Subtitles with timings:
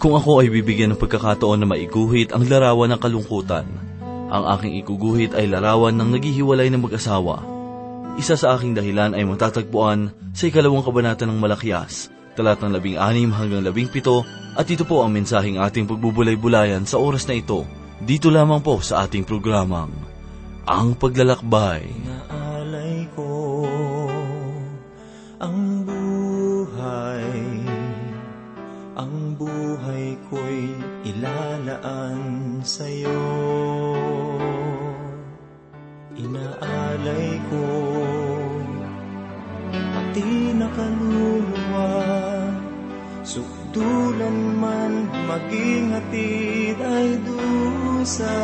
[0.00, 3.68] Kung ako ay bibigyan ng pagkakataon na maiguhit ang larawan ng kalungkutan,
[4.32, 7.44] ang aking iguguhit ay larawan ng naghihiwalay ng mag-asawa.
[8.16, 13.60] Isa sa aking dahilan ay matatagpuan sa ikalawang kabanata ng Malakias, talatang labing anim hanggang
[13.60, 14.24] labing pito,
[14.56, 17.68] at ito po ang mensaheng ating pagbubulay-bulayan sa oras na ito,
[18.00, 19.92] dito lamang po sa ating programang,
[20.64, 21.84] Ang Paglalakbay.
[21.84, 22.39] Naalay
[32.80, 33.24] sa'yo.
[36.16, 37.64] Inaalay ko
[39.68, 41.92] pati na kaluluwa,
[43.20, 48.40] sukdulan man maging hatid ay dusa.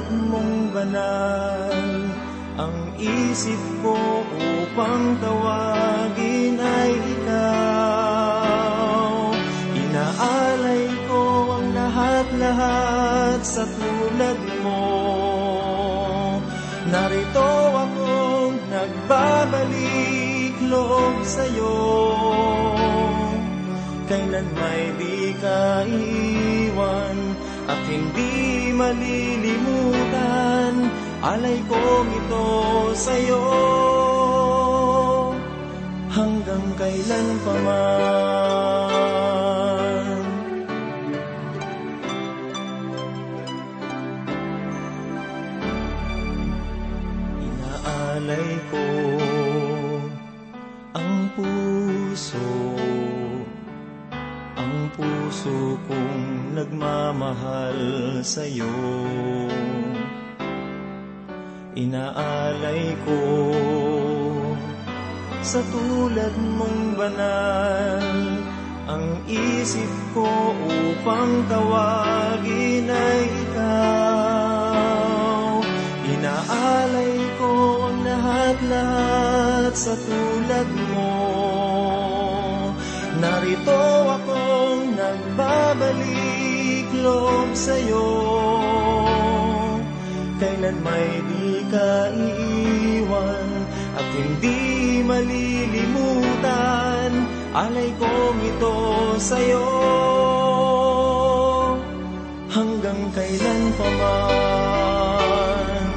[0.00, 2.08] Tulad mong banal
[2.56, 3.96] Ang isip ko
[4.36, 8.32] upang tawagin ay ikaw.
[9.76, 14.88] Inaalay ko ang lahat-lahat sa tulad mo.
[16.88, 21.80] Narito akong nagbabalik loob sa'yo.
[24.04, 27.16] Kailan may di ka iwan
[27.70, 29.69] at hindi malilimutan
[31.20, 32.48] Alay kong ito
[32.96, 33.44] sa'yo
[36.08, 38.80] hanggang kailan pa man.
[47.36, 48.86] Inaalay ko
[50.96, 52.48] ang puso,
[54.56, 57.76] ang puso kong nagmamahal
[58.24, 58.72] sa'yo.
[61.70, 63.22] Inaalay ko
[65.38, 68.02] sa tulad mong banal
[68.90, 70.26] ang isip ko
[70.66, 74.82] upang tawagin ay ikaw.
[76.10, 81.14] Inaalay ko lahat-lahat sa tulad mo.
[83.22, 88.10] Narito akong nagbabalik loob sa'yo.
[90.40, 91.20] Kailan may
[91.70, 93.48] ka iiwan
[93.94, 96.60] at hindi malilimutan
[97.50, 98.74] Alay kong ito
[99.18, 99.66] sa'yo.
[102.46, 105.90] Hanggang kailan pa man?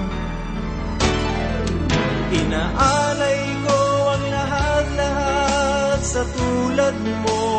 [2.34, 3.80] Inaalay ko
[4.18, 7.53] ang lahat-lahat sa tulad mo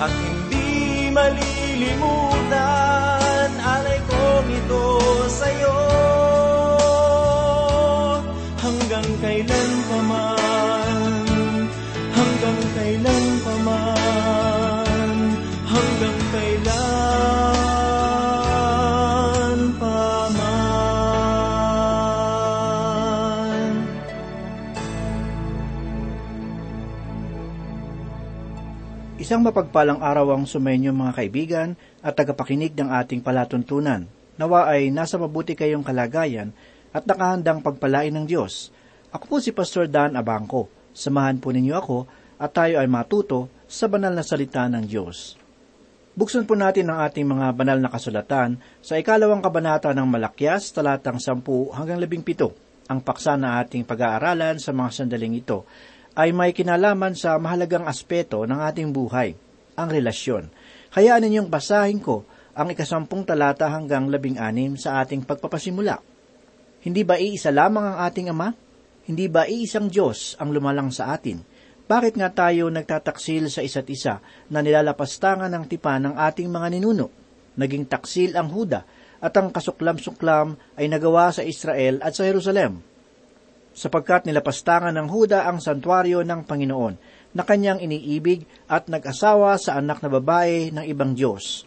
[0.00, 2.93] at hindi malilimutan
[29.14, 34.10] Isang mapagpalang araw ang sumainyo mga kaibigan at tagapakinig ng ating palatuntunan.
[34.34, 36.50] Nawa ay nasa mabuti kayong kalagayan
[36.90, 38.74] at nakahandang pagpalain ng Diyos.
[39.14, 40.66] Ako po si Pastor Dan Abangco.
[40.90, 41.98] Samahan po ninyo ako
[42.42, 45.38] at tayo ay matuto sa banal na salita ng Diyos.
[46.18, 51.22] Buksan po natin ang ating mga banal na kasulatan sa ikalawang kabanata ng Malakyas, talatang
[51.22, 52.90] 10 hanggang 17.
[52.90, 55.62] Ang paksa na ating pag-aaralan sa mga sandaling ito
[56.14, 59.34] ay may kinalaman sa mahalagang aspeto ng ating buhay,
[59.74, 60.46] ang relasyon.
[60.94, 62.22] Hayaan ninyong basahin ko
[62.54, 65.98] ang ikasampung talata hanggang labing anim sa ating pagpapasimula.
[66.86, 68.54] Hindi ba iisa lamang ang ating Ama?
[69.04, 71.42] Hindi ba iisang Diyos ang lumalang sa atin?
[71.84, 77.12] Bakit nga tayo nagtataksil sa isa't isa na nilalapastangan ng tipan ng ating mga ninuno?
[77.60, 78.86] Naging taksil ang Huda
[79.20, 82.93] at ang kasuklam-suklam ay nagawa sa Israel at sa Jerusalem
[83.74, 86.94] sapagkat nilapastangan ng Huda ang santuario ng Panginoon
[87.34, 91.66] na kanyang iniibig at nag-asawa sa anak na babae ng ibang Diyos.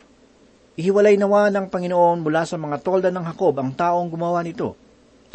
[0.80, 4.80] Ihiwalay nawa ng Panginoon mula sa mga tolda ng Hakob ang taong gumawa nito.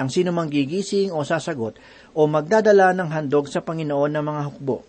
[0.00, 1.76] Ang sino mang gigising o sasagot
[2.16, 4.80] o magdadala ng handog sa Panginoon ng mga hukbo.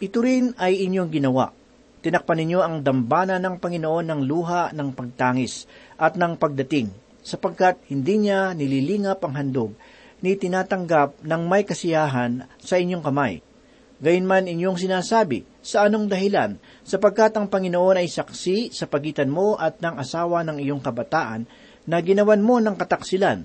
[0.00, 1.52] Ito rin ay inyong ginawa.
[1.98, 5.66] Tinakpan ninyo ang dambana ng Panginoon ng luha ng pagtangis
[5.98, 6.94] at ng pagdating,
[7.26, 9.74] sapagkat hindi niya nililingap ang handog,
[10.22, 13.40] ni tinatanggap ng may kasiyahan sa inyong kamay.
[13.98, 16.54] Gayunman inyong sinasabi, sa anong dahilan,
[16.86, 21.50] sapagkat ang Panginoon ay saksi sa pagitan mo at ng asawa ng iyong kabataan
[21.82, 23.42] na ginawan mo ng kataksilan,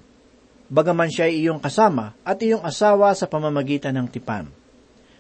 [0.70, 4.46] bagaman siya ay iyong kasama at iyong asawa sa pamamagitan ng tipan.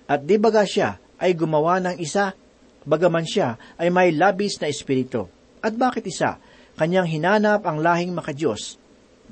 [0.05, 2.37] At di baga siya ay gumawa ng isa,
[2.85, 5.31] bagaman siya ay may labis na espiritu.
[5.63, 6.37] At bakit isa?
[6.75, 8.82] Kanyang hinanap ang lahing makadiyos.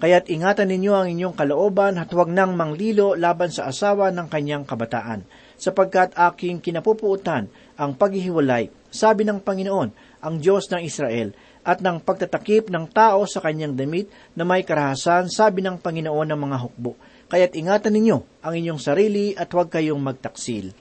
[0.01, 4.65] Kaya't ingatan ninyo ang inyong kalooban at huwag nang manglilo laban sa asawa ng kanyang
[4.65, 5.21] kabataan
[5.61, 7.45] sapagkat aking kinapupuutan
[7.77, 9.93] ang paghihiwalay, sabi ng Panginoon,
[10.25, 15.29] ang Diyos ng Israel, at ng pagtatakip ng tao sa kanyang damit na may karahasan,
[15.29, 16.97] sabi ng Panginoon ng mga hukbo.
[17.29, 20.73] Kaya't ingatan ninyo ang inyong sarili at huwag kayong magtaksil.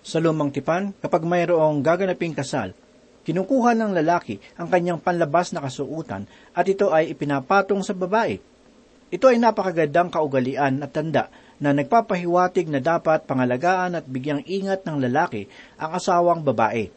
[0.00, 2.72] Sa lumang tipan, kapag mayroong gaganaping kasal,
[3.28, 6.24] kinukuha ng lalaki ang kanyang panlabas na kasuutan
[6.56, 8.40] at ito ay ipinapatong sa babae.
[9.12, 11.28] Ito ay napakagandang kaugalian at tanda
[11.60, 15.44] na nagpapahiwatig na dapat pangalagaan at bigyang ingat ng lalaki
[15.76, 16.88] ang asawang babae.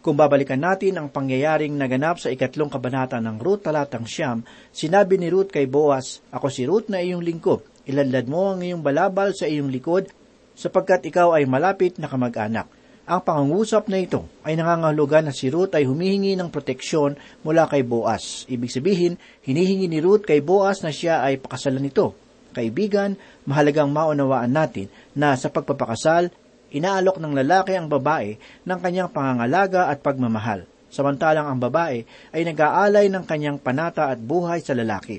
[0.00, 5.28] Kung babalikan natin ang pangyayaring naganap sa ikatlong kabanata ng Ruth talatang siyam, sinabi ni
[5.28, 9.44] Ruth kay Boaz, Ako si Ruth na iyong lingkod, ilanlad mo ang iyong balabal sa
[9.44, 10.08] iyong likod,
[10.56, 12.79] sapagkat ikaw ay malapit na kamag-anak.
[13.10, 17.82] Ang pangungusap na ito ay nangangahulugan na si Ruth ay humihingi ng proteksyon mula kay
[17.82, 18.46] Boaz.
[18.46, 22.14] Ibig sabihin, hinihingi ni Ruth kay Boaz na siya ay pakasalan nito.
[22.54, 23.18] Kaibigan,
[23.50, 24.86] mahalagang maunawaan natin
[25.18, 26.30] na sa pagpapakasal,
[26.70, 33.10] inaalok ng lalaki ang babae ng kanyang pangangalaga at pagmamahal, samantalang ang babae ay nag-aalay
[33.10, 35.18] ng kanyang panata at buhay sa lalaki.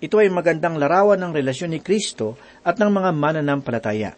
[0.00, 4.16] Ito ay magandang larawan ng relasyon ni Kristo at ng mga mananampalataya.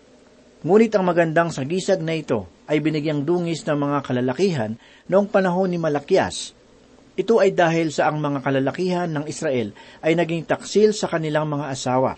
[0.62, 4.72] Ngunit ang magandang sagisag na ito ay binigyang dungis ng mga kalalakihan
[5.12, 6.56] noong panahon ni Malakias.
[7.12, 11.68] Ito ay dahil sa ang mga kalalakihan ng Israel ay naging taksil sa kanilang mga
[11.68, 12.16] asawa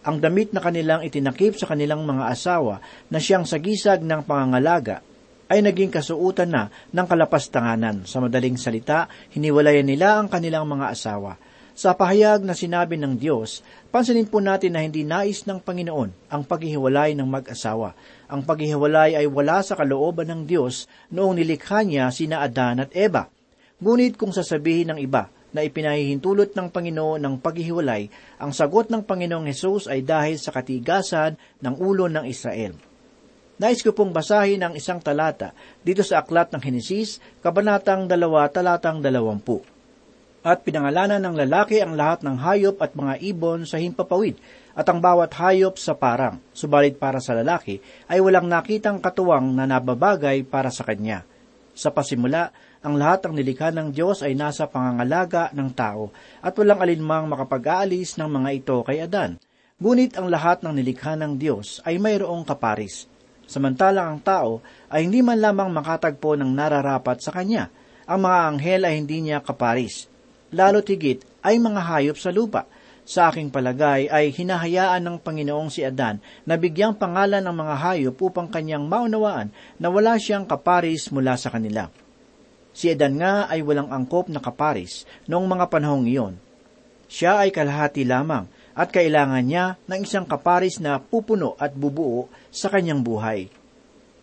[0.00, 2.80] ang damit na kanilang itinakip sa kanilang mga asawa
[3.12, 5.04] na siyang sagisag ng pangangalaga
[5.50, 6.62] ay naging kasuutan na
[6.94, 8.06] ng kalapastanganan.
[8.06, 11.36] Sa madaling salita, hiniwalayan nila ang kanilang mga asawa.
[11.74, 16.42] Sa pahayag na sinabi ng Diyos, pansinin po natin na hindi nais ng Panginoon ang
[16.46, 17.96] paghihiwalay ng mag-asawa.
[18.30, 23.26] Ang paghihiwalay ay wala sa kalooban ng Diyos noong nilikha niya sina Adan at Eva.
[23.82, 28.06] Ngunit kung sasabihin ng iba, na ipinahihintulot ng Panginoon ng paghihiwalay,
[28.38, 32.78] ang sagot ng Panginoong Hesus ay dahil sa katigasan ng ulo ng Israel.
[33.60, 35.52] Nais ko pong basahin ang isang talata
[35.84, 39.60] dito sa aklat ng Henesis, kabanatang dalawa, talatang dalawampu.
[40.40, 44.40] At pinangalanan ng lalaki ang lahat ng hayop at mga ibon sa himpapawid,
[44.74, 49.66] at ang bawat hayop sa parang, subalit para sa lalaki ay walang nakitang katuwang na
[49.66, 51.26] nababagay para sa kanya.
[51.74, 56.08] Sa pasimula, ang lahat ng nilikha ng Diyos ay nasa pangangalaga ng tao
[56.40, 59.36] at walang alinmang makapag-aalis ng mga ito kay Adan.
[59.80, 63.08] Ngunit ang lahat ng nilikha ng Diyos ay mayroong kaparis.
[63.44, 64.50] Samantalang ang tao
[64.88, 67.68] ay hindi man lamang makatagpo ng nararapat sa kanya.
[68.08, 70.08] Ang mga anghel ay hindi niya kaparis.
[70.54, 72.64] Lalo tigit ay mga hayop sa lupa.
[73.10, 78.14] Sa aking palagay ay hinahayaan ng Panginoong si Adan na bigyang pangalan ng mga hayop
[78.22, 79.50] upang kanyang maunawaan
[79.82, 81.90] na wala siyang kaparis mula sa kanila.
[82.70, 86.38] Si Edan nga ay walang angkop na kaparis noong mga panahong iyon.
[87.10, 88.46] Siya ay kalahati lamang
[88.78, 93.50] at kailangan niya ng isang kaparis na pupuno at bubuo sa kanyang buhay.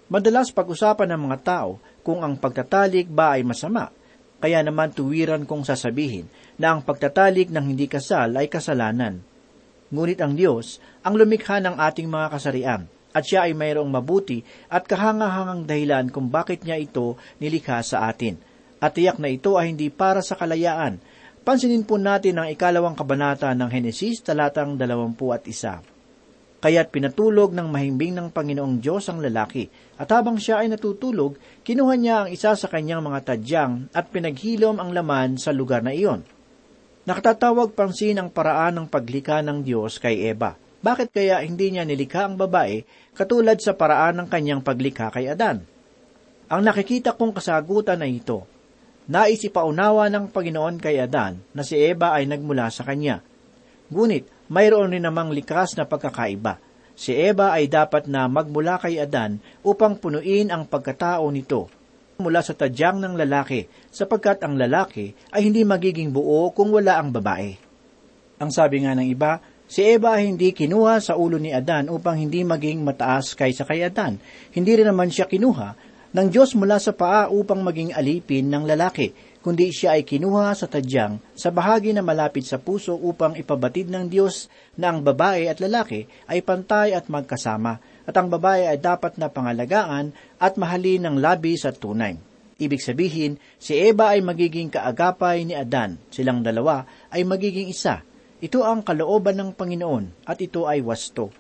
[0.08, 3.92] Madalas pag-usapan ng mga tao kung ang pagtatalik ba ay masama,
[4.38, 6.30] kaya naman tuwiran kong sasabihin
[6.62, 9.22] na ang pagtatalik ng hindi kasal ay kasalanan.
[9.90, 12.82] Ngunit ang Diyos ang lumikha ng ating mga kasarian
[13.18, 18.38] at siya ay mayroong mabuti at kahangahangang dahilan kung bakit niya ito nilikha sa atin.
[18.78, 21.02] At tiyak na ito ay hindi para sa kalayaan.
[21.42, 25.82] Pansinin po natin ang ikalawang kabanata ng Henesis talatang dalawampu at isa.
[26.58, 29.70] Kaya't pinatulog ng mahimbing ng Panginoong Diyos ang lalaki,
[30.02, 34.82] at habang siya ay natutulog, kinuha niya ang isa sa kanyang mga tadyang at pinaghilom
[34.82, 36.26] ang laman sa lugar na iyon.
[37.06, 42.30] Nakatatawag pansin ang paraan ng paglikha ng Diyos kay Eba bakit kaya hindi niya nilikha
[42.30, 42.86] ang babae
[43.18, 45.66] katulad sa paraan ng kanyang paglikha kay Adan?
[46.48, 48.46] Ang nakikita kong kasagutan ay ito.
[49.10, 53.20] Nais ipaunawa ng Panginoon kay Adan na si Eva ay nagmula sa kanya.
[53.90, 56.60] Ngunit, mayroon rin namang likas na pagkakaiba.
[56.98, 61.70] Si Eva ay dapat na magmula kay Adan upang punuin ang pagkatao nito
[62.18, 67.14] mula sa tadyang ng lalaki, sapagkat ang lalaki ay hindi magiging buo kung wala ang
[67.14, 67.54] babae.
[68.42, 69.38] Ang sabi nga ng iba,
[69.68, 73.84] Si Eva ay hindi kinuha sa ulo ni Adan upang hindi maging mataas kaysa kay
[73.84, 74.16] Adan.
[74.56, 75.76] Hindi rin naman siya kinuha
[76.16, 79.12] ng Diyos mula sa paa upang maging alipin ng lalaki,
[79.48, 84.12] kundi siya ay kinuha sa tadyang sa bahagi na malapit sa puso upang ipabatid ng
[84.12, 89.16] Diyos na ang babae at lalaki ay pantay at magkasama, at ang babae ay dapat
[89.16, 92.20] na pangalagaan at mahalin ng labis at tunay.
[92.60, 98.04] Ibig sabihin, si Eva ay magiging kaagapay ni Adan, silang dalawa ay magiging isa,
[98.44, 101.32] ito ang kalooban ng Panginoon at ito ay wasto.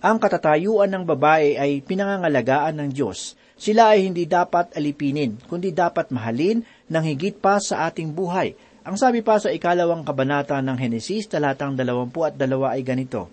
[0.00, 3.36] Ang katatayuan ng babae ay pinangangalagaan ng Diyos.
[3.56, 8.54] Sila ay hindi dapat alipinin, kundi dapat mahalin ng higit pa sa ating buhay.
[8.86, 13.26] Ang sabi pa sa ikalawang kabanata ng Henesis, talatang dalawampu at dalawa ay ganito,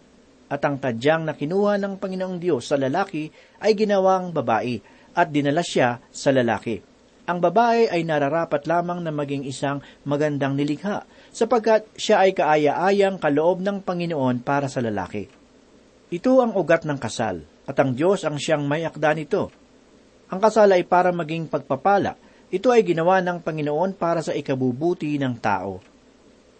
[0.50, 3.29] At ang tadyang na kinuha ng Panginoong Diyos sa lalaki
[3.62, 4.81] ay ginawang babae,
[5.13, 6.81] at dinala siya sa lalaki.
[7.24, 13.63] Ang babae ay nararapat lamang na maging isang magandang nilikha, sapagkat siya ay kaaya-ayang kaloob
[13.63, 15.29] ng Panginoon para sa lalaki.
[16.12, 19.50] Ito ang ugat ng kasal, at ang Diyos ang siyang may akda nito.
[20.33, 22.17] Ang kasal ay para maging pagpapala.
[22.53, 25.81] Ito ay ginawa ng Panginoon para sa ikabubuti ng tao.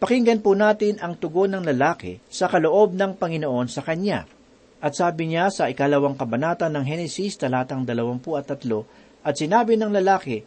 [0.02, 4.26] Pakinggan po natin ang tugon ng lalaki sa kaloob ng Panginoon sa kanya.
[4.82, 8.90] At sabi niya sa ikalawang kabanata ng Henesis talatang dalawampu at tatlo,
[9.22, 10.42] at sinabi ng lalaki,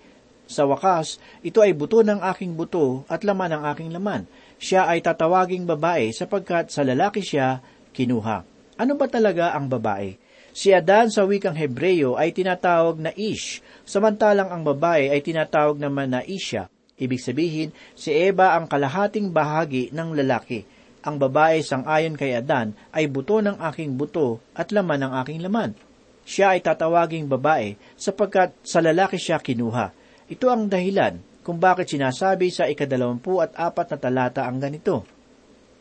[0.51, 4.27] sa wakas, ito ay buto ng aking buto at laman ng aking laman.
[4.59, 7.63] Siya ay tatawaging babae sapagkat sa lalaki siya
[7.95, 8.43] kinuha.
[8.83, 10.26] Ano ba talaga ang babae?
[10.57, 16.17] Si Adan sa wikang Hebreyo ay tinatawag na Ish, samantalang ang babae ay tinatawag naman
[16.17, 16.73] na Isha.
[16.97, 20.65] Ibig sabihin, si Eva ang kalahating bahagi ng lalaki.
[21.05, 25.45] Ang babae sang ayon kay Adan ay buto ng aking buto at laman ng aking
[25.45, 25.77] laman.
[26.25, 29.93] Siya ay tatawaging babae sapagkat sa lalaki siya kinuha.
[30.33, 35.05] Ito ang dahilan kung bakit sinasabi sa ikadalawampu at apat na talata ang ganito.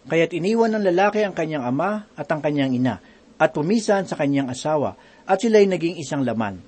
[0.06, 3.00] Kaya't iniwan ng lalaki ang kanyang ama at ang kanyang ina,
[3.36, 6.62] at pumisan sa kanyang asawa, at sila'y naging isang laman.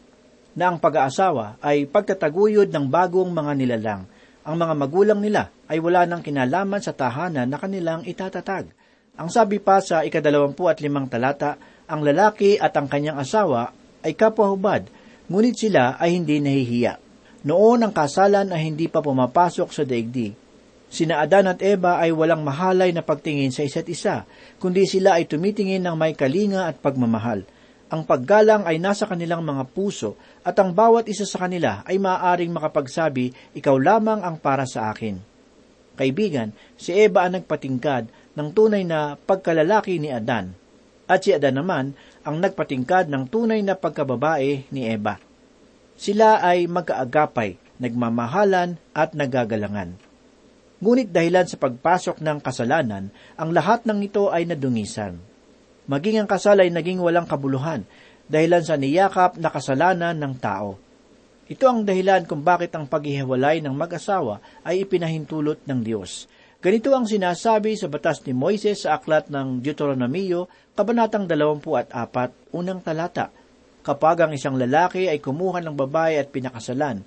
[0.57, 4.03] Na ang pag-aasawa ay pagtataguyod ng bagong mga nilalang.
[4.47, 8.71] Ang mga magulang nila ay wala nang kinalaman sa tahanan na kanilang itatatag.
[9.17, 13.71] Ang sabi pa sa ikadalawampu at limang talata, ang lalaki at ang kanyang asawa
[14.01, 14.89] ay kapwahubad,
[15.29, 16.93] ngunit sila ay hindi nahihiya.
[17.45, 20.47] Noon ang kasalan ay hindi pa pumapasok sa daigdig.
[20.88, 24.24] Sina Adan at Eva ay walang mahalay na pagtingin sa isa't isa,
[24.56, 27.44] kundi sila ay tumitingin ng may kalinga at pagmamahal.
[27.88, 32.51] Ang paggalang ay nasa kanilang mga puso at ang bawat isa sa kanila ay maaaring
[32.51, 35.20] makapagsabi, ikaw lamang ang para sa akin.
[36.00, 40.56] Kaibigan, si Eva ang nagpatingkad ng tunay na pagkalalaki ni Adan,
[41.08, 41.96] at si Adan naman
[42.27, 45.20] ang nagpatingkad ng tunay na pagkababae ni Eva.
[45.98, 50.07] Sila ay magkaagapay, nagmamahalan at nagagalangan.
[50.77, 55.17] Ngunit dahilan sa pagpasok ng kasalanan, ang lahat ng ito ay nadungisan.
[55.89, 57.81] Maging ang kasal ay naging walang kabuluhan,
[58.29, 60.77] dahilan sa niyakap na kasalanan ng tao.
[61.48, 66.29] Ito ang dahilan kung bakit ang paghihiwalay ng mag-asawa ay ipinahintulot ng Diyos.
[66.62, 73.34] Ganito ang sinasabi sa batas ni Moises sa aklat ng Deuteronomio, Kabanatang 24, unang talata
[73.81, 77.01] kapag ang isang lalaki ay kumuha ng babae at pinakasalan.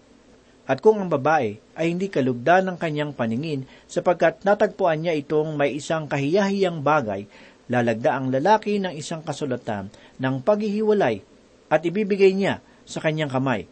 [0.71, 5.75] At kung ang babae ay hindi kalugdan ng kanyang paningin sapagkat natagpuan niya itong may
[5.75, 7.27] isang kahiyahiyang bagay,
[7.67, 9.91] lalagda ang lalaki ng isang kasulatan
[10.23, 11.27] ng paghihiwalay
[11.67, 13.67] at ibibigay niya sa kanyang kamay.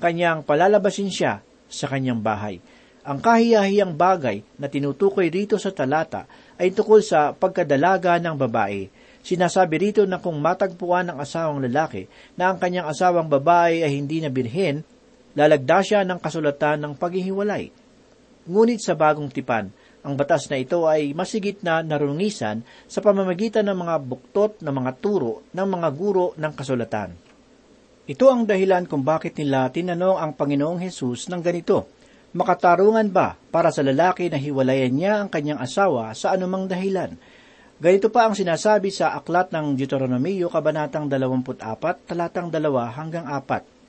[0.00, 2.64] Kanyang palalabasin siya sa kanyang bahay.
[3.04, 6.24] Ang kahiyahiyang bagay na tinutukoy rito sa talata
[6.56, 8.88] ay tukol sa pagkadalaga ng babae
[9.20, 12.08] Sinasabi rito na kung matagpuan ng asawang lalaki
[12.40, 14.80] na ang kanyang asawang babae ay hindi na birhen,
[15.34, 17.70] lalagda siya ng kasulatan ng paghihiwalay.
[18.50, 19.70] Ngunit sa bagong tipan,
[20.00, 24.96] ang batas na ito ay masigit na narungisan sa pamamagitan ng mga buktot na mga
[24.96, 27.12] turo ng mga guro ng kasulatan.
[28.08, 31.86] Ito ang dahilan kung bakit nila tinanong ang Panginoong Hesus ng ganito,
[32.30, 37.18] Makatarungan ba para sa lalaki na hiwalayan niya ang kanyang asawa sa anumang dahilan?
[37.82, 42.60] Ganito pa ang sinasabi sa aklat ng Deuteronomio, Kabanatang 24, talatang 2
[42.94, 43.79] hanggang 4.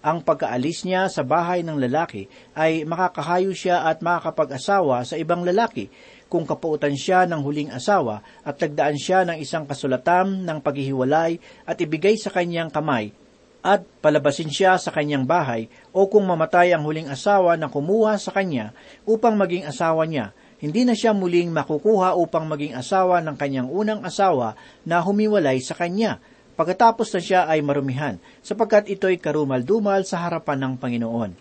[0.00, 2.24] Ang pagkaalis niya sa bahay ng lalaki
[2.56, 5.92] ay makakahayo siya at makakapag-asawa sa ibang lalaki.
[6.32, 11.36] Kung kapuutan siya ng huling asawa at tagdaan siya ng isang kasulatan ng paghihiwalay
[11.68, 13.12] at ibigay sa kanyang kamay
[13.60, 18.32] at palabasin siya sa kanyang bahay o kung mamatay ang huling asawa na kumuha sa
[18.32, 18.72] kanya
[19.04, 24.04] upang maging asawa niya hindi na siya muling makukuha upang maging asawa ng kanyang unang
[24.04, 26.20] asawa na humiwalay sa kanya,
[26.60, 31.32] pagkatapos na siya ay marumihan, sapagkat ito'y karumal-dumal sa harapan ng Panginoon.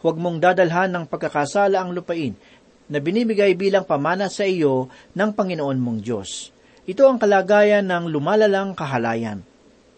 [0.00, 2.32] Huwag mong dadalhan ng pagkakasala ang lupain
[2.88, 6.56] na binibigay bilang pamana sa iyo ng Panginoon mong Diyos.
[6.88, 9.44] Ito ang kalagayan ng lumalalang kahalayan.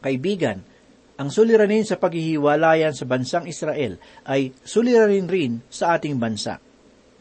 [0.02, 0.58] Kaibigan,
[1.22, 6.58] ang suliranin sa paghihiwalayan sa bansang Israel ay suliranin rin sa ating bansa.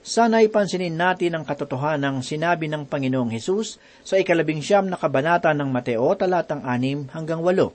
[0.01, 5.53] Sana'y pansinin natin ang katotohanan ng sinabi ng Panginoong Hesus sa ikalabing siyam na kabanata
[5.53, 7.69] ng Mateo talatang anim hanggang walo.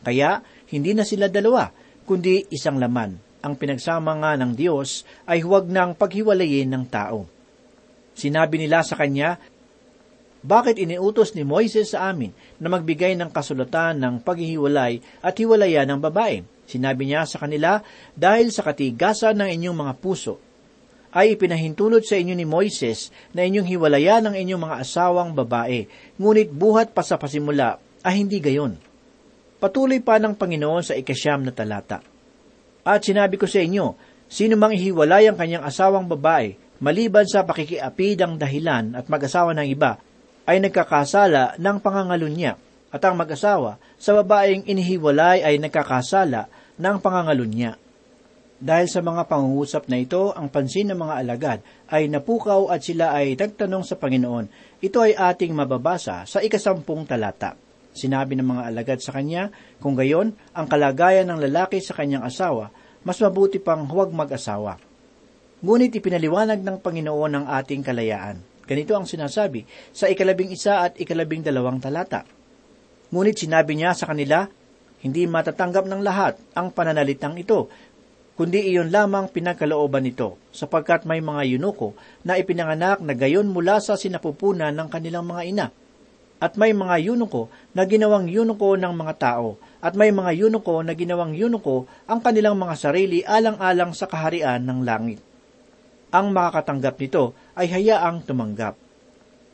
[0.00, 0.40] Kaya,
[0.72, 1.68] hindi na sila dalawa,
[2.08, 3.20] kundi isang laman.
[3.44, 7.28] Ang pinagsama nga ng Diyos ay huwag nang paghiwalayin ng tao.
[8.16, 9.36] Sinabi nila sa kanya,
[10.40, 16.00] bakit iniutos ni Moises sa amin na magbigay ng kasulatan ng paghihiwalay at hiwalayan ng
[16.00, 16.40] babae?
[16.64, 17.84] Sinabi niya sa kanila,
[18.16, 20.45] dahil sa katigasan ng inyong mga puso,
[21.16, 25.88] ay ipinahintulot sa inyo ni Moises na inyong hiwalayan ang inyong mga asawang babae,
[26.20, 28.76] ngunit buhat pa sa pasimula ay hindi gayon.
[29.56, 32.04] Patuloy pa ng Panginoon sa ikasyam na talata.
[32.84, 33.96] At sinabi ko sa inyo,
[34.28, 39.72] sino mang ihiwalay ang kanyang asawang babae, maliban sa pakikiapid ang dahilan at mag-asawa ng
[39.72, 39.96] iba,
[40.44, 42.60] ay nagkakasala ng pangangalunya,
[42.92, 47.85] at ang mag-asawa sa babaeng inihiwalay ay nagkakasala ng pangangalunya.
[48.56, 51.58] Dahil sa mga pangungusap na ito, ang pansin ng mga alagad
[51.92, 54.48] ay napukaw at sila ay nagtanong sa Panginoon.
[54.80, 57.52] Ito ay ating mababasa sa ikasampung talata.
[57.92, 62.72] Sinabi ng mga alagad sa kanya, kung gayon, ang kalagayan ng lalaki sa kanyang asawa,
[63.04, 64.80] mas mabuti pang huwag mag-asawa.
[65.60, 68.40] Ngunit ipinaliwanag ng Panginoon ang ating kalayaan.
[68.64, 72.24] Ganito ang sinasabi sa ikalabing isa at ikalabing dalawang talata.
[73.12, 74.48] Ngunit sinabi niya sa kanila,
[75.06, 77.70] hindi matatanggap ng lahat ang pananalitang ito,
[78.36, 83.96] kundi iyon lamang pinagkalooban nito, sapagkat may mga yunuko na ipinanganak na gayon mula sa
[83.96, 85.66] sinapupunan ng kanilang mga ina.
[86.36, 90.92] At may mga yunuko na ginawang yunuko ng mga tao, at may mga yunuko na
[90.92, 95.20] ginawang yunuko ang kanilang mga sarili alang-alang sa kaharian ng langit.
[96.12, 98.76] Ang makakatanggap nito ay hayaang tumanggap.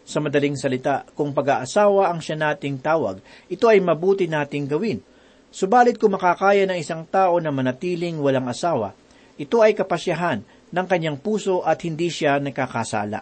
[0.03, 4.99] Sa madaling salita, kung pag-aasawa ang siya nating tawag, ito ay mabuti nating gawin–
[5.53, 8.97] Subalit kung makakaya ng isang tao na manatiling walang asawa,
[9.37, 10.41] ito ay kapasyahan
[10.73, 13.21] ng kanyang puso at hindi siya nakakasala.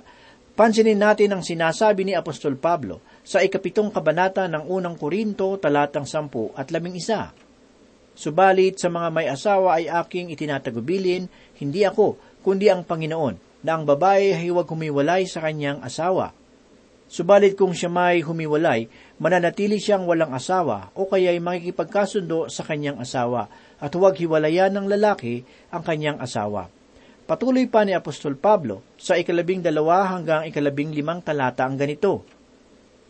[0.55, 6.55] Pansinin natin ang sinasabi ni Apostol Pablo sa ikapitong kabanata ng unang Korinto talatang sampu
[6.55, 7.35] at labing isa.
[8.15, 11.27] Subalit sa mga may asawa ay aking itinatagubilin,
[11.59, 12.15] hindi ako,
[12.47, 16.31] kundi ang Panginoon, na ang babae ay huwag humiwalay sa kanyang asawa
[17.11, 18.87] Subalit kung siya may humiwalay,
[19.19, 23.51] mananatili siyang walang asawa o kaya'y makikipagkasundo sa kanyang asawa
[23.83, 25.43] at huwag hiwalayan ng lalaki
[25.75, 26.71] ang kanyang asawa.
[27.27, 32.23] Patuloy pa ni Apostol Pablo sa ikalabing dalawa hanggang ikalabing limang talata ang ganito.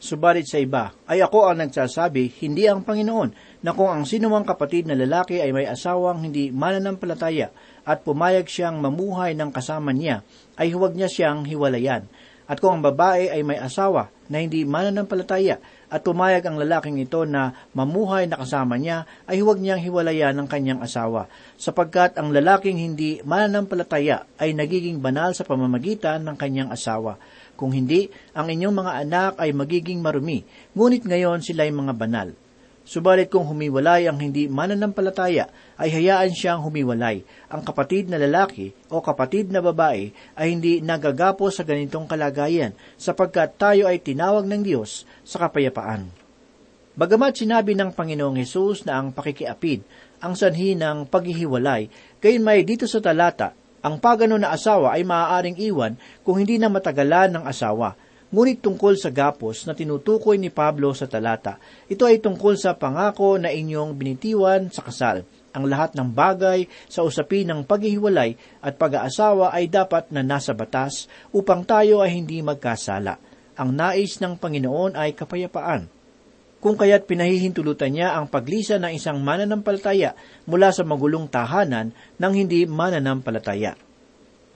[0.00, 4.88] Subalit sa iba, ay ako ang nagsasabi, hindi ang Panginoon, na kung ang sinumang kapatid
[4.88, 7.52] na lalaki ay may asawang hindi mananampalataya
[7.84, 10.24] at pumayag siyang mamuhay ng kasama niya,
[10.56, 12.08] ay huwag niya siyang hiwalayan
[12.50, 17.22] at kung ang babae ay may asawa na hindi mananampalataya at pumayag ang lalaking ito
[17.22, 22.78] na mamuhay na kasama niya, ay huwag niyang hiwalayan ng kanyang asawa, sapagkat ang lalaking
[22.78, 27.22] hindi mananampalataya ay nagiging banal sa pamamagitan ng kanyang asawa.
[27.54, 30.42] Kung hindi, ang inyong mga anak ay magiging marumi,
[30.74, 32.34] ngunit ngayon sila ay mga banal.
[32.80, 37.22] Subalit kung humiwalay ang hindi mananampalataya, ay hayaan siyang humiwalay.
[37.52, 43.56] Ang kapatid na lalaki o kapatid na babae ay hindi nagagapo sa ganitong kalagayan sapagkat
[43.60, 46.08] tayo ay tinawag ng Diyos sa kapayapaan.
[46.98, 49.86] Bagamat sinabi ng Panginoong Hesus na ang pakikiapid
[50.20, 51.88] ang sanhi ng paghihiwalay,
[52.20, 56.68] gayon may dito sa talata, ang pagano na asawa ay maaaring iwan kung hindi na
[56.68, 57.96] matagalan ng asawa
[58.30, 61.58] Ngunit tungkol sa gapos na tinutukoy ni Pablo sa talata,
[61.90, 65.26] ito ay tungkol sa pangako na inyong binitiwan sa kasal.
[65.50, 71.10] Ang lahat ng bagay sa usapin ng paghihiwalay at pag-aasawa ay dapat na nasa batas
[71.34, 73.18] upang tayo ay hindi magkasala.
[73.58, 75.90] Ang nais ng Panginoon ay kapayapaan.
[76.62, 80.14] Kung kaya't pinahihintulutan niya ang paglisa ng isang mananampalataya
[80.46, 83.89] mula sa magulong tahanan ng hindi mananampalataya.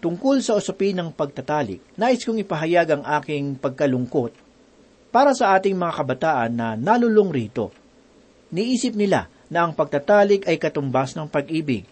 [0.05, 4.37] Tungkol sa usapin ng pagtatalik, nais kong ipahayag ang aking pagkalungkot
[5.09, 7.73] para sa ating mga kabataan na nalulung rito.
[8.53, 11.89] Niisip nila na ang pagtatalik ay katumbas ng pag-ibig.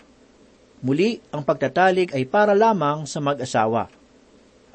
[0.84, 3.88] Muli, ang pagtatalik ay para lamang sa mag-asawa.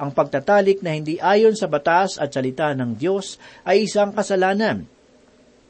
[0.02, 4.82] Ang pagtatalik na hindi ayon sa batas at salita ng Diyos ay isang kasalanan.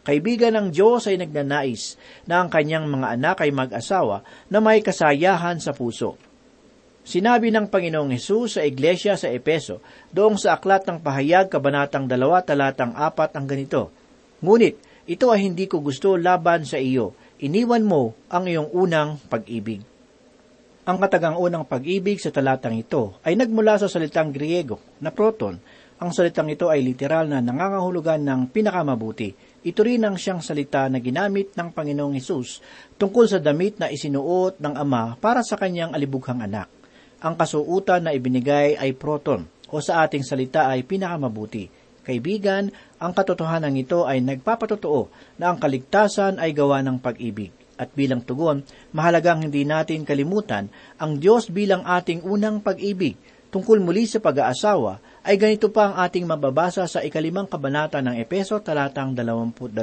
[0.09, 5.61] Kaibigan ng Diyos ay nagnanais na ang kanyang mga anak ay mag-asawa na may kasayahan
[5.61, 6.28] sa puso.
[7.09, 9.81] Sinabi ng Panginoong Hesus sa Iglesia sa Epeso,
[10.13, 13.89] doong sa Aklat ng Pahayag, Kabanatang 2, Talatang 4, ang ganito,
[14.45, 14.77] Ngunit,
[15.09, 19.81] ito ay hindi ko gusto laban sa iyo, iniwan mo ang iyong unang pag-ibig.
[20.85, 25.57] Ang katagang unang pag-ibig sa talatang ito ay nagmula sa salitang Griego na proton
[25.99, 29.35] Ang salitang ito ay literal na nangangahulugan ng pinakamabuti.
[29.67, 32.63] Ito rin ang siyang salita na ginamit ng Panginoong Hesus
[33.01, 36.78] tungkol sa damit na isinuot ng Ama para sa kanyang alibughang anak.
[37.19, 39.43] Ang kasuutan na ibinigay ay proton
[39.75, 41.67] o sa ating salita ay pinakamabuti.
[42.07, 42.71] Kaibigan,
[43.03, 47.51] ang katotohanan ito ay nagpapatotoo na ang kaligtasan ay gawa ng pag-ibig.
[47.79, 48.63] At bilang tugon,
[48.95, 53.19] mahalagang hindi natin kalimutan ang Diyos bilang ating unang pag-ibig.
[53.51, 58.63] Tungkol muli sa pag-aasawa, ay ganito pa ang ating mababasa sa ikalimang kabanata ng Epeso
[58.63, 59.75] talatang 22.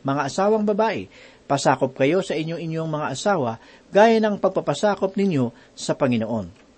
[0.00, 1.08] Mga asawang babae,
[1.50, 3.58] pasakop kayo sa inyo-inyong mga asawa
[3.90, 6.70] gaya ng pagpapasakop ninyo sa Panginoon.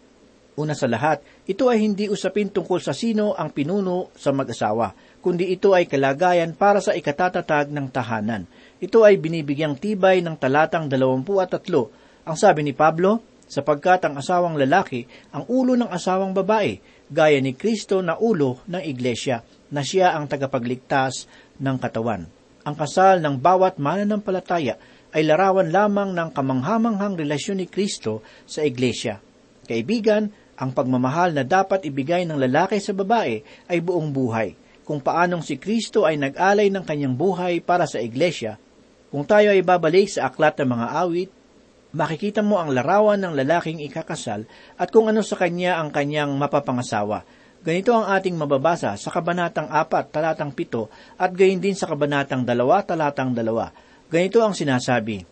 [0.56, 5.48] Una sa lahat, ito ay hindi usapin tungkol sa sino ang pinuno sa mag-asawa, kundi
[5.52, 8.44] ito ay kalagayan para sa ikatatatag ng tahanan.
[8.80, 12.28] Ito ay binibigyang tibay ng talatang 23.
[12.28, 17.56] Ang sabi ni Pablo, sapagkat ang asawang lalaki ang ulo ng asawang babae, gaya ni
[17.56, 21.28] Kristo na ulo ng iglesia, na siya ang tagapagligtas
[21.61, 22.41] ng katawan.
[22.62, 24.79] Ang kasal ng bawat mananampalataya
[25.12, 29.18] ay larawan lamang ng kamanghamanghang relasyon ni Kristo sa iglesia.
[29.66, 34.55] Kaibigan, ang pagmamahal na dapat ibigay ng lalaki sa babae ay buong buhay.
[34.87, 38.59] Kung paanong si Kristo ay nag-alay ng kanyang buhay para sa iglesia,
[39.11, 41.31] kung tayo ay babalik sa aklat ng mga awit,
[41.92, 44.46] makikita mo ang larawan ng lalaking ikakasal
[44.79, 47.27] at kung ano sa kanya ang kanyang mapapangasawa.
[47.62, 52.59] Ganito ang ating mababasa sa Kabanatang 4, talatang 7 at gayon din sa Kabanatang 2,
[52.87, 54.11] talatang 2.
[54.11, 55.22] Ganito ang sinasabi,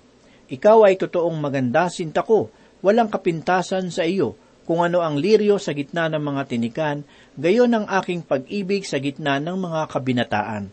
[0.46, 2.50] Ikaw ay totoong maganda, sinta ko,
[2.86, 7.02] walang kapintasan sa iyo, kung ano ang liryo sa gitna ng mga tinikan,
[7.34, 10.70] gayon ang aking pag-ibig sa gitna ng mga kabinataan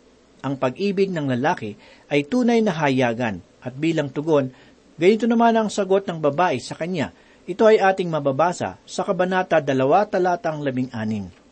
[0.47, 1.75] ang pag-ibig ng lalaki
[2.07, 4.53] ay tunay na hayagan at bilang tugon,
[4.95, 7.11] ganito naman ang sagot ng babae sa kanya.
[7.47, 9.75] Ito ay ating mababasa sa Kabanata 2
[10.11, 11.46] talatang 16.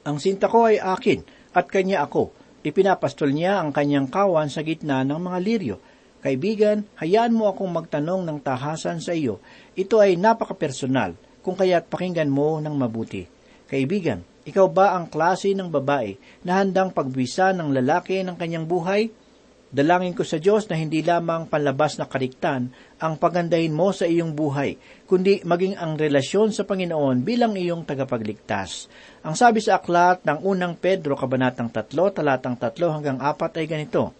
[0.00, 1.20] Ang sinta ko ay akin
[1.52, 2.32] at kanya ako.
[2.64, 5.76] Ipinapastol niya ang kanyang kawan sa gitna ng mga liryo.
[6.20, 9.40] Kaibigan, hayaan mo akong magtanong ng tahasan sa iyo.
[9.72, 13.24] Ito ay napaka-personal, kung kaya't pakinggan mo ng mabuti.
[13.64, 19.08] Kaibigan, ikaw ba ang klase ng babae na handang pagbisa ng lalaki ng kanyang buhay?
[19.70, 24.34] Dalangin ko sa Diyos na hindi lamang panlabas na kariktan ang pagandahin mo sa iyong
[24.34, 24.74] buhay,
[25.06, 28.90] kundi maging ang relasyon sa Panginoon bilang iyong tagapagligtas.
[29.22, 34.10] Ang sabi sa aklat ng unang Pedro, kabanatang 3, talatang 3 hanggang 4 ay ganito,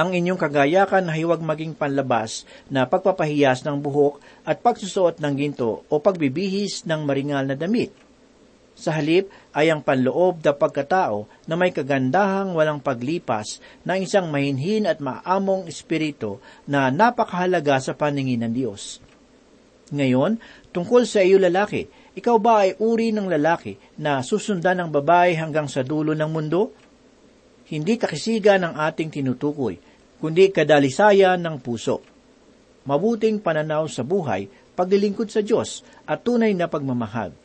[0.00, 4.16] Ang inyong kagayakan ay huwag maging panlabas na pagpapahiyas ng buhok
[4.48, 7.92] at pagsusuot ng ginto o pagbibihis ng maringal na damit,
[8.74, 14.90] sa halip ay ang panloob na pagkatao na may kagandahang walang paglipas ng isang mahinhin
[14.90, 18.98] at maamong espiritu na napakahalaga sa paningin ng Diyos.
[19.94, 20.42] Ngayon,
[20.74, 21.86] tungkol sa iyo lalaki,
[22.18, 26.74] ikaw ba ay uri ng lalaki na susundan ng babae hanggang sa dulo ng mundo?
[27.70, 29.78] Hindi kakisiga ng ating tinutukoy,
[30.18, 32.02] kundi kadalisayan ng puso.
[32.84, 37.43] Mabuting pananaw sa buhay, paglilingkod sa Diyos at tunay na pagmamahal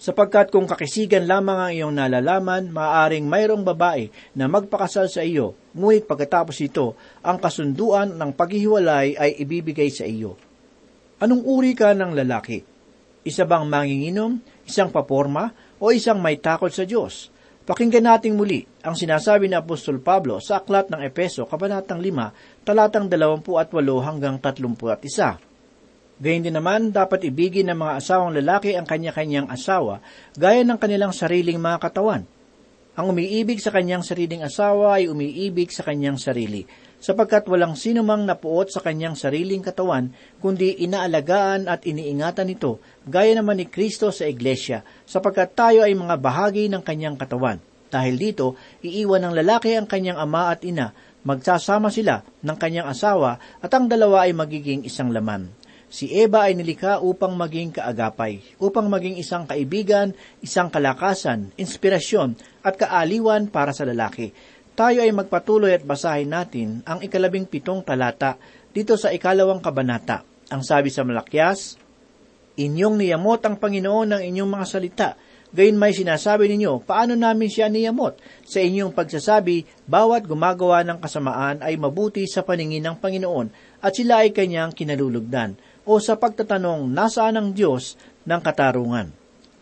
[0.00, 6.08] sapagkat kung kakisigan lamang ang iyong nalalaman, maaaring mayroong babae na magpakasal sa iyo, ngunit
[6.08, 10.40] pagkatapos ito, ang kasunduan ng paghihiwalay ay ibibigay sa iyo.
[11.20, 12.64] Anong uri ka ng lalaki?
[13.28, 17.28] Isa bang manginginom, isang paporma, o isang may takot sa Diyos?
[17.68, 23.04] Pakinggan nating muli ang sinasabi ni Apostol Pablo sa Aklat ng Epeso, Kabanatang 5, talatang
[23.12, 23.44] 28
[24.00, 25.49] hanggang 31.
[26.20, 30.04] Gayun din naman, dapat ibigin ng mga asawang lalaki ang kanya-kanyang asawa,
[30.36, 32.28] gaya ng kanilang sariling mga katawan.
[32.92, 36.68] Ang umiibig sa kanyang sariling asawa ay umiibig sa kanyang sarili,
[37.00, 40.12] sapagkat walang sino mang napuot sa kanyang sariling katawan,
[40.44, 46.20] kundi inaalagaan at iniingatan nito, gaya naman ni Kristo sa Iglesia, sapagkat tayo ay mga
[46.20, 47.64] bahagi ng kanyang katawan.
[47.88, 50.92] Dahil dito, iiwan ng lalaki ang kanyang ama at ina,
[51.24, 55.59] magsasama sila ng kanyang asawa at ang dalawa ay magiging isang laman.
[55.90, 62.78] Si Eva ay nilikha upang maging kaagapay, upang maging isang kaibigan, isang kalakasan, inspirasyon at
[62.78, 64.30] kaaliwan para sa lalaki.
[64.78, 68.38] Tayo ay magpatuloy at basahin natin ang ikalabing pitong talata
[68.70, 70.22] dito sa ikalawang kabanata.
[70.54, 71.74] Ang sabi sa Malakyas,
[72.60, 75.08] Inyong niyamot ang Panginoon ng inyong mga salita,
[75.50, 78.20] gayon may sinasabi ninyo, paano namin siya niyamot?
[78.44, 83.48] Sa inyong pagsasabi, bawat gumagawa ng kasamaan ay mabuti sa paningin ng Panginoon
[83.80, 89.10] at sila ay kanyang kinalulugdan o sa pagtatanong nasaan ang Diyos ng katarungan.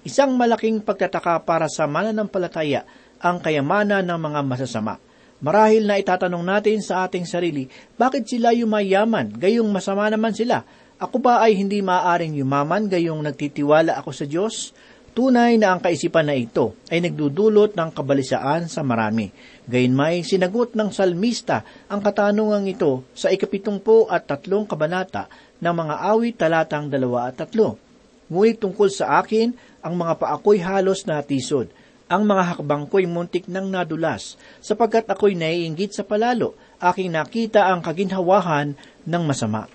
[0.07, 2.87] Isang malaking pagtataka para sa mananampalataya
[3.19, 4.97] ang kayamanan ng mga masasama.
[5.39, 10.67] Marahil na itatanong natin sa ating sarili, bakit sila yumayaman, gayong masama naman sila?
[10.99, 14.75] Ako ba ay hindi maaaring yumaman gayong nagtitiwala ako sa Diyos?
[15.15, 19.31] Tunay na ang kaisipan na ito ay nagdudulot ng kabalisaan sa marami.
[19.67, 25.27] Gayunmay, sinagot ng salmista ang katanungang ito sa ikapitumpo at tatlong kabanata
[25.59, 27.79] ng mga awit talatang dalawa at tatlo.
[28.29, 31.73] Ngunit tungkol sa akin, ang mga paako'y halos natisod.
[32.09, 37.85] Ang mga hakbang ko'y muntik nang nadulas, sapagkat ako'y naiinggit sa palalo, aking nakita ang
[37.85, 39.69] kaginhawahan ng masama.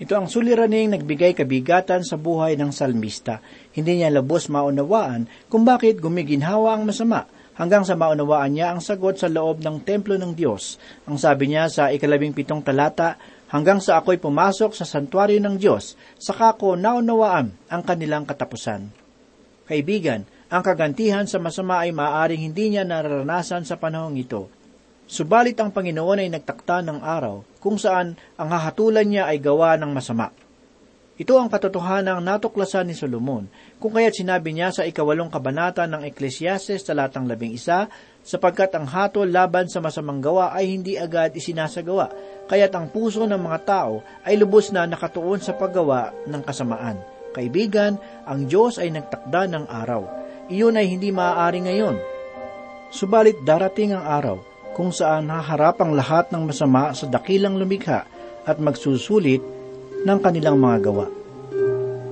[0.00, 3.44] Ito ang suliraning nagbigay kabigatan sa buhay ng salmista.
[3.76, 7.28] Hindi niya labos maunawaan kung bakit gumiginhawa ang masama,
[7.60, 10.80] hanggang sa maunawaan niya ang sagot sa loob ng templo ng Diyos.
[11.04, 15.98] Ang sabi niya sa ikalabing pitong talata, hanggang sa ako'y pumasok sa santuario ng Diyos,
[16.16, 18.88] saka ko naunawaan ang kanilang katapusan.
[19.66, 24.50] Kaibigan, ang kagantihan sa masama ay maaaring hindi niya nararanasan sa panahong ito.
[25.10, 29.90] Subalit ang Panginoon ay nagtakta ng araw kung saan ang hahatulan niya ay gawa ng
[29.90, 30.30] masama.
[31.20, 33.44] Ito ang katotohanang natuklasan ni Solomon,
[33.76, 37.92] kung kaya't sinabi niya sa ikawalong kabanata ng Ecclesiastes talatang labing isa,
[38.24, 42.08] sapagkat ang hatol laban sa masamang gawa ay hindi agad isinasagawa,
[42.48, 46.96] kaya't ang puso ng mga tao ay lubos na nakatuon sa paggawa ng kasamaan.
[47.36, 50.08] Kaibigan, ang Diyos ay nagtakda ng araw.
[50.48, 52.00] Iyon ay hindi maaari ngayon.
[52.96, 54.36] Subalit darating ang araw
[54.72, 58.08] kung saan haharap ang lahat ng masama sa dakilang lumikha
[58.48, 59.59] at magsusulit
[60.00, 61.06] ng kanilang mga gawa.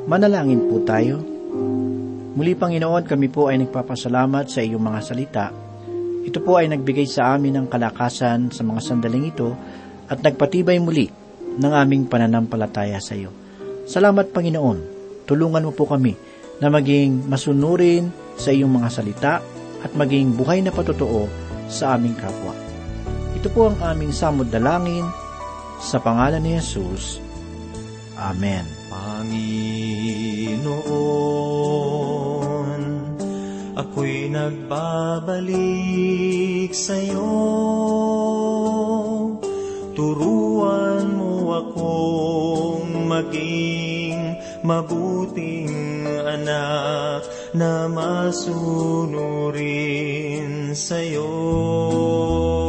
[0.08, 1.20] Manalangin po tayo.
[2.38, 5.46] Muli Panginoon, kami po ay nagpapasalamat sa iyong mga salita.
[6.24, 9.52] Ito po ay nagbigay sa amin ng kalakasan sa mga sandaling ito
[10.08, 11.08] at nagpatibay muli
[11.58, 13.32] ng aming pananampalataya sa iyo.
[13.88, 14.78] Salamat Panginoon.
[15.24, 16.12] Tulungan mo po kami
[16.60, 19.34] na maging masunurin sa iyong mga salita
[19.80, 21.28] at maging buhay na patotoo
[21.68, 22.52] sa aming kapwa.
[23.36, 25.04] Ito po ang aming samod dalangin
[25.78, 27.27] sa pangalan ni Jesus.
[28.18, 28.66] Amen.
[28.90, 29.38] Panginoon,
[33.78, 35.46] ako'y nagbabalik
[36.74, 37.30] sa'yo.
[39.94, 44.34] Turuan mo akong maging
[44.66, 47.22] mabuting anak
[47.54, 49.14] na masunurin
[50.74, 51.30] sa'yo.
[51.30, 52.67] Panginoon,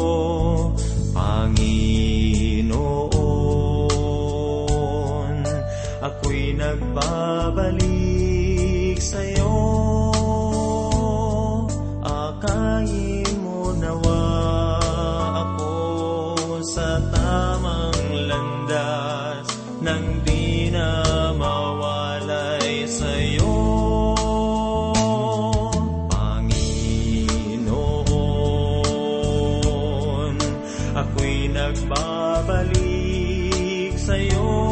[34.10, 34.69] 在游。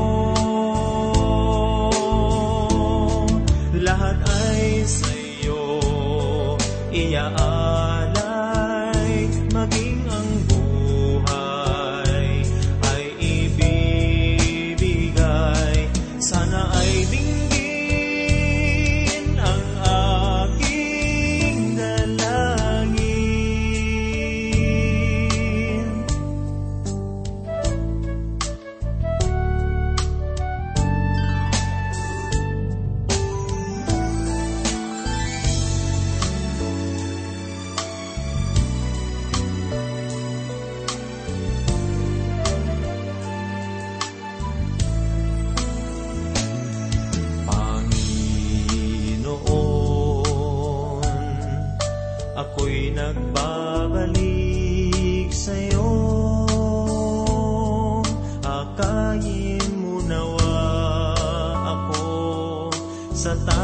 [58.78, 60.54] Akayin mo nawa
[61.66, 62.06] ako
[63.10, 63.57] sa tamang